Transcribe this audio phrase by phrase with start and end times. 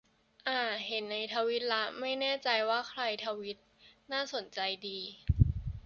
[0.47, 3.57] อ่า เห็นในทวีตละ ไม่แน่ใจว่าใครทวีต
[4.11, 4.99] น่าสนใจดี